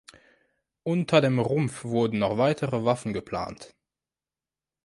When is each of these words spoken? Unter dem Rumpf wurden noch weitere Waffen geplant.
Unter 0.81 1.21
dem 1.21 1.37
Rumpf 1.37 1.83
wurden 1.83 2.17
noch 2.17 2.39
weitere 2.39 2.85
Waffen 2.85 3.13
geplant. 3.13 3.75